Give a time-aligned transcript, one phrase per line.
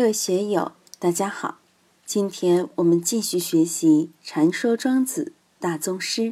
[0.00, 1.58] 各位学友，大家好！
[2.06, 6.22] 今天我们继续学习《禅说庄子大宗师》，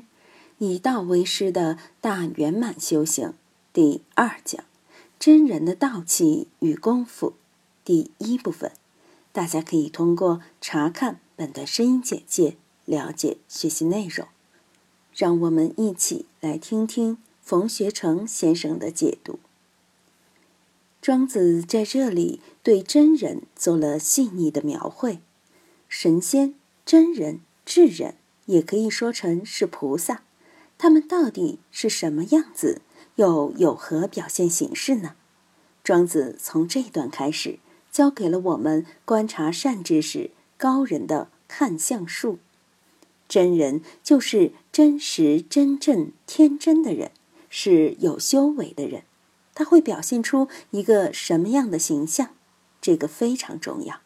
[0.57, 3.35] 以道为师的大圆满修行
[3.75, 4.65] 第二讲：
[5.19, 7.35] 真人的道气与功夫。
[7.85, 8.73] 第一部分，
[9.33, 12.57] 大家可以通过查看本段声音简介
[12.87, 14.27] 了解学习内容。
[15.15, 19.39] 让我们一起来听听冯学成先生的解读。
[21.01, 25.21] 庄子在这里对真人做了细腻的描绘，
[25.89, 26.55] 神仙、
[26.85, 30.23] 真人、智人，也可以说成是菩萨，
[30.77, 32.83] 他们到底是什么样子，
[33.15, 35.15] 又有何表现形式呢？
[35.85, 37.59] 庄子从这段开始，
[37.91, 42.39] 教给了我们观察善知识、高人的看相术。
[43.29, 47.13] 真人就是真实、真正、天真的人，
[47.49, 49.05] 是有修为的人。
[49.59, 52.29] 他会表现出一个什么样的形象？
[52.81, 53.97] 这个非常重要。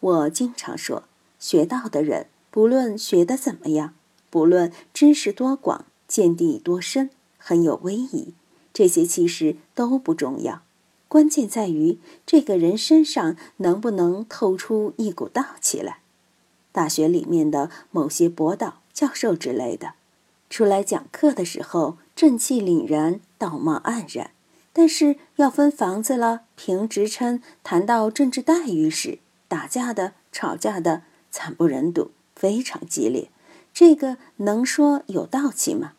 [0.00, 1.02] 我经常说，
[1.38, 3.92] 学道的人，不论学的怎么样，
[4.30, 8.32] 不论知识多广、见地多深、很有威仪，
[8.72, 10.62] 这些其实都不重要。
[11.08, 15.98] 关键在于这个人身上能不能透出一股道气来。
[16.72, 19.92] 大学里面的某些博导、教授之类的，
[20.48, 24.30] 出来讲课的时候，正气凛然，道貌岸然。
[24.72, 29.18] 但是要分房子了，评职称，谈到政治待遇时，
[29.48, 33.30] 打架的、吵架的，惨不忍睹，非常激烈。
[33.72, 35.92] 这个能说有道气吗？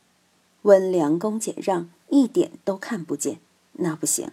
[0.63, 3.39] 温良恭俭让，一点都看不见，
[3.73, 4.31] 那不行。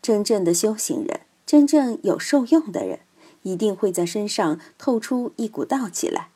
[0.00, 3.00] 真正的修行人，真正有受用的人，
[3.42, 6.30] 一定会在身上透出一股道气来。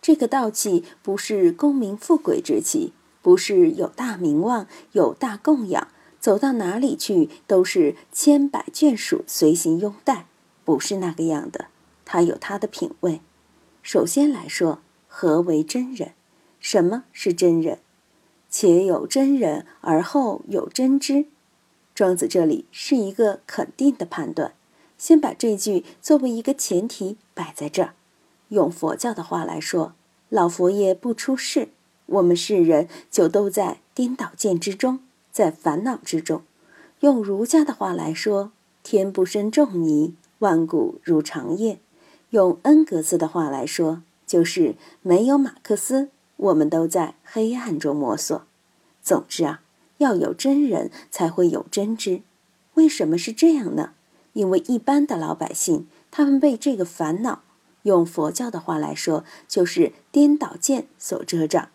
[0.00, 5.86] 这个道气不是功名富贵之气，不是有大名望、有大供养。
[6.22, 10.26] 走到哪里去都是千百眷属随行拥戴，
[10.64, 11.66] 不是那个样的。
[12.04, 13.20] 他有他的品味。
[13.82, 14.78] 首先来说，
[15.08, 16.12] 何为真人？
[16.60, 17.80] 什么是真人？
[18.48, 21.26] 且有真人，而后有真知。
[21.92, 24.54] 庄子这里是一个肯定的判断，
[24.96, 27.94] 先把这句作为一个前提摆在这儿。
[28.50, 29.94] 用佛教的话来说，
[30.28, 31.70] 老佛爷不出世，
[32.06, 35.00] 我们世人就都在颠倒见之中。
[35.32, 36.42] 在烦恼之中，
[37.00, 38.52] 用儒家的话来说
[38.84, 41.76] ，“天不生仲尼，万古如长夜”；
[42.30, 48.42] 用恩格斯的话来说，就是没有马克思，我们都在黑暗中摸索。
[49.02, 49.62] 总之啊，
[49.98, 52.20] 要有真人才会有真知。
[52.74, 53.94] 为什么是这样呢？
[54.34, 57.42] 因为一般的老百姓，他们被这个烦恼，
[57.82, 61.68] 用佛教的话来说，就是颠倒见所遮障。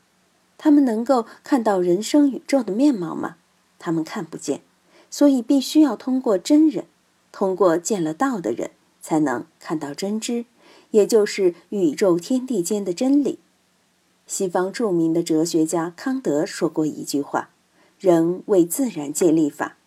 [0.59, 3.37] 他们能够看到人生宇宙的面貌吗？
[3.79, 4.61] 他们看不见，
[5.09, 6.85] 所以必须要通过真人，
[7.31, 8.71] 通过见了道的人，
[9.01, 10.45] 才能看到真知，
[10.91, 13.39] 也就是宇宙天地间的真理。
[14.25, 17.49] 西方著名的哲学家康德说过一句话
[17.99, 19.77] ：“人为自然界立法。”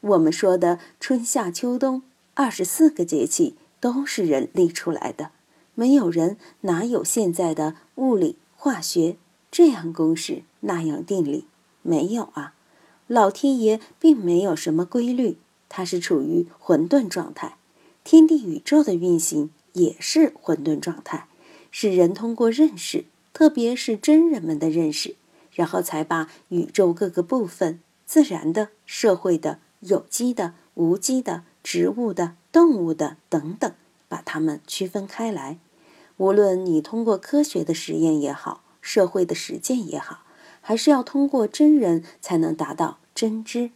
[0.00, 2.02] 我们说的春夏秋冬
[2.34, 5.30] 二十四个节气都是人立出来的，
[5.74, 9.16] 没有人哪有现在的物理、化学
[9.50, 11.46] 这样公式那样定理？
[11.82, 12.54] 没有啊。
[13.06, 15.36] 老天爷并没有什么规律，
[15.68, 17.56] 它是处于混沌状态，
[18.04, 21.26] 天地宇宙的运行也是混沌状态，
[21.70, 25.16] 是人通过认识，特别是真人们的认识，
[25.50, 33.72] 然后才把宇宙各个部分、自然的、社会的、有机的、无机的、植物的、动物的等等，
[34.08, 35.58] 把它们区分开来。
[36.18, 40.21] 无论你通过科学的实验也好，社会的实践也好，
[40.62, 42.96] 还是要通过真人才能达到。
[43.14, 43.72] 真知，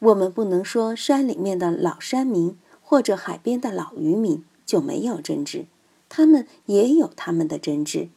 [0.00, 5.66] 我们不能说山里面的老山民或者海边的老渔民就没有真知，
[6.08, 8.08] 他们也有他们的真知。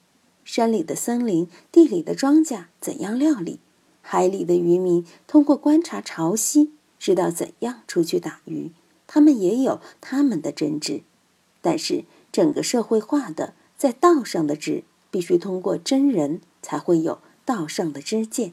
[0.43, 3.59] 山里的森林、地里的庄稼怎样料理？
[4.01, 8.71] 海里的渔民通过观察潮汐，知道怎样出去打鱼，
[9.05, 11.01] 他们也有他们的真知。
[11.61, 18.51] 但是整个社会化的在道上的知，必须通过真人才会有道上的知见。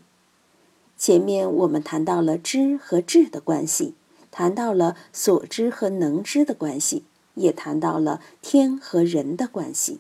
[0.96, 3.96] 前面我们谈到了知和智的关系，
[4.31, 7.05] 谈到了所知和能知的关系，
[7.35, 9.99] 也谈到了天和人的关系。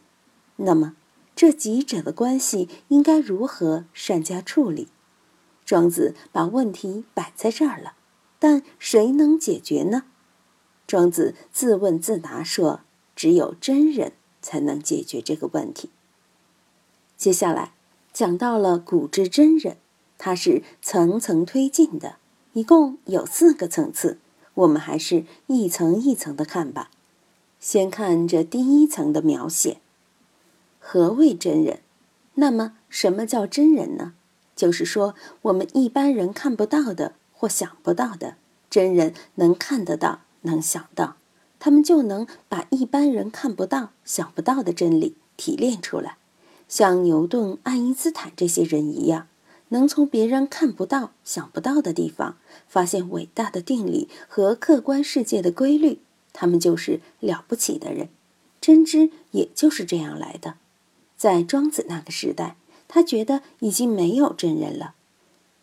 [0.58, 0.94] 那么，
[1.34, 4.86] 这几者的关系应该如何善加处理？
[5.64, 7.94] 庄子把问题摆在这儿了，
[8.38, 10.04] 但谁能解决呢？
[10.86, 12.82] 庄子自问自答说
[13.16, 15.90] ：“只有真人才能解决这个问题。”
[17.18, 17.72] 接下来
[18.14, 19.76] 讲到了古之真人。
[20.16, 22.16] 它是层层推进的，
[22.54, 24.18] 一共有四个层次，
[24.54, 26.88] 我们还是一层一层的看吧。
[27.60, 29.78] 先看这第一层的描写。
[30.78, 31.80] 何谓真人？
[32.34, 34.14] 那么，什么叫真人呢？
[34.54, 38.36] 就是说，我们一般人看不到的或想不到的，
[38.70, 41.16] 真人能看得到，能想到，
[41.58, 46.16] 他们就能把一般人看不到、想不到的真理提炼出来，
[46.68, 49.26] 像牛顿、爱因斯坦这些人一样，
[49.68, 52.36] 能从别人看不到、想不到的地方
[52.68, 56.00] 发现伟大的定理和客观世界的规律，
[56.32, 58.08] 他们就是了不起的人。
[58.60, 60.54] 真知也就是这样来的。
[61.16, 62.56] 在庄子那个时代，
[62.88, 64.94] 他觉得已经没有真人了，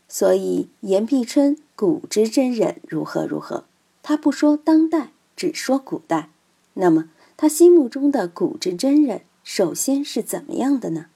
[0.08, 3.66] 所以言必称古之真人如何如何。
[4.04, 6.30] 他不说当代，只说古代。
[6.76, 11.08] 那么他心目中的古之真人，首先是怎么样的呢？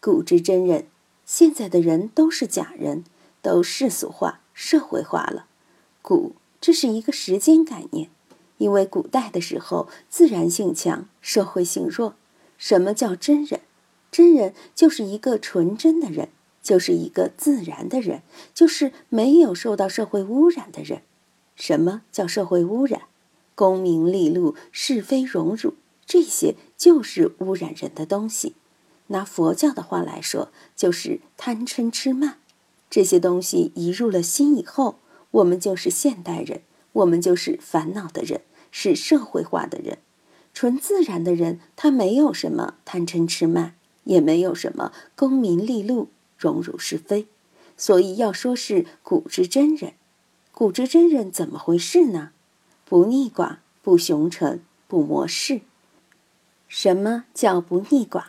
[0.00, 0.86] 古之真人，
[1.24, 3.04] 现在的人都是假人，
[3.42, 5.46] 都世俗化、社会化了。
[6.02, 8.10] 古，这是一个时间概念，
[8.58, 12.14] 因为古代的时候自然性强，社会性弱。
[12.56, 13.60] 什么叫真人？
[14.10, 16.28] 真人就是一个纯真的人，
[16.62, 18.22] 就是一个自然的人，
[18.54, 21.02] 就是没有受到社会污染的人。
[21.56, 23.02] 什么叫社会污染？
[23.54, 25.74] 功名利禄、是非荣辱，
[26.08, 28.54] 这些就是污染人的东西。
[29.08, 32.38] 拿佛教的话来说，就是贪嗔痴慢。
[32.88, 34.98] 这些东西一入了心以后，
[35.30, 36.62] 我们就是现代人，
[36.92, 38.40] 我们就是烦恼的人，
[38.70, 39.98] 是社会化的人。
[40.54, 46.08] 纯自然的人，他没有什么贪嗔痴慢，也没有什么功名利禄、
[46.38, 47.28] 荣辱是非，
[47.76, 49.92] 所以要说是古之真人。
[50.52, 52.30] 古之真人怎么回事呢？
[52.86, 55.60] 不逆寡，不雄成，不磨世。
[56.68, 58.26] 什么叫不逆寡？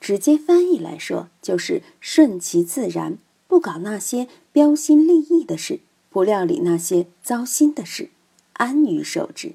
[0.00, 5.80] 直接翻译来说，就是顺其自然，不搞那些标新立异的事，
[6.10, 8.10] 不料理那些糟心的事，
[8.54, 9.52] 安于受之，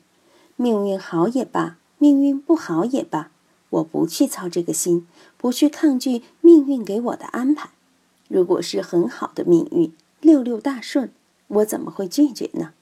[0.55, 1.77] 命运好也罢。
[1.99, 3.31] 命运不好也罢，
[3.71, 7.71] 我不去操这个心，不去抗拒命运给我的安排。
[8.27, 9.91] 如果是很好的命运，
[10.21, 11.11] 六六大顺，
[11.47, 12.73] 我怎么会拒绝呢？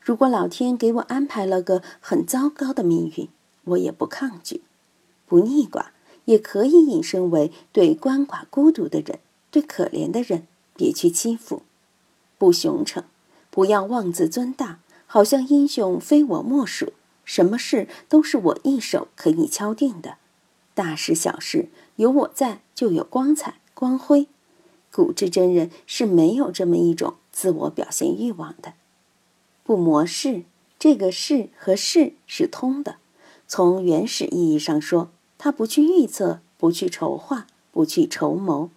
[0.00, 3.28] 如果老天给我安排了个很糟糕的命运，
[3.64, 4.62] 我也不抗拒。
[5.32, 5.86] 不逆寡
[6.26, 9.18] 也可以引申为对鳏寡孤独的人，
[9.50, 10.46] 对可怜的人，
[10.76, 11.62] 别去欺负。
[12.36, 13.02] 不雄成，
[13.50, 16.92] 不要妄自尊大，好像英雄非我莫属。
[17.24, 20.18] 什么事都是我一手可以敲定的，
[20.74, 24.26] 大事小事有我在就有光彩光辉。
[24.92, 28.74] 古之真人是没有这么一种自我表现欲望的。
[29.64, 30.42] 不磨事，
[30.78, 32.96] 这个事和事是通的。
[33.48, 35.10] 从原始意义上说，
[35.44, 38.70] 他不去预测，不去筹划，不去筹谋，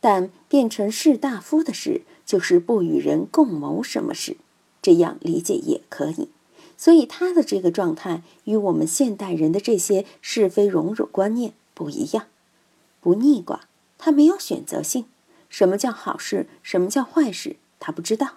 [0.00, 4.36] 但变成士大夫的事，就是不与人共谋什么事。
[4.80, 6.28] 这样理解也可以。
[6.76, 12.26] 所以他的这个状态与我们现代人的这些是非荣辱观念不一样，
[13.00, 13.62] 不逆寡，
[13.98, 15.06] 他没有选择性。
[15.48, 16.46] 什么叫好事？
[16.62, 17.56] 什么叫坏事？
[17.80, 18.34] 他不知道。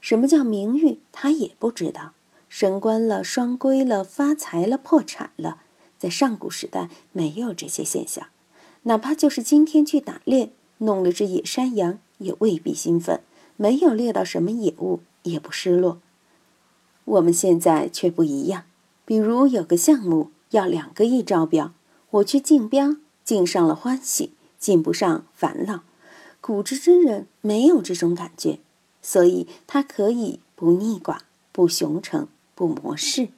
[0.00, 1.00] 什么叫名誉？
[1.12, 2.14] 他也不知道。
[2.48, 5.58] 升官了，双规了，发财了，破产了，
[5.98, 8.28] 在上古时代没有这些现象。
[8.82, 13.18] 哪怕就是今天去打猎，弄了只野山羊，也未必兴奋；
[13.56, 16.00] 没有猎到什么野物，也不失落。
[17.04, 18.64] 我们现在却不一样，
[19.04, 21.72] 比如有个项目要两个亿招标，
[22.10, 25.82] 我去竞标，竞上了欢喜，竞不上烦恼。
[26.40, 28.60] 古之真人没有这种感觉，
[29.02, 31.18] 所以他可以不逆寡、
[31.50, 33.28] 不雄成、不磨世，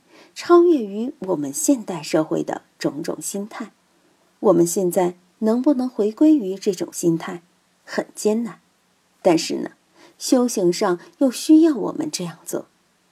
[0.40, 3.73] 超越于我们现代社会的种种心态。
[4.38, 7.42] 我们现在能不能回归于这种心态，
[7.85, 8.61] 很艰难，
[9.21, 9.73] 但是呢，
[10.16, 12.66] 修行上又需要我们这样做。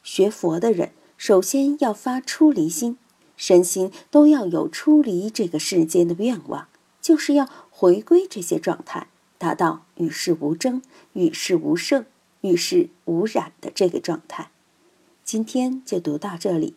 [0.04, 2.97] 学佛的人，首先要发出离心，
[3.37, 6.68] 身心都要有出离这个世间的愿望，
[7.02, 10.80] 就是要回归这些状态，达到与世无争、
[11.14, 12.06] 与世无胜、
[12.42, 14.52] 与世无染的这个状态。
[15.25, 16.76] 今天就读到这里，